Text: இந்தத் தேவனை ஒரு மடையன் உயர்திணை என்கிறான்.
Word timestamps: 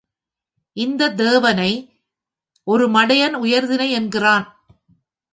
இந்தத் 0.73 1.17
தேவனை 1.17 2.01
ஒரு 2.63 2.87
மடையன் 2.89 3.33
உயர்திணை 3.33 3.91
என்கிறான். 3.91 4.47